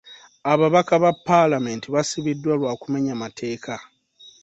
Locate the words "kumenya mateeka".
2.81-3.73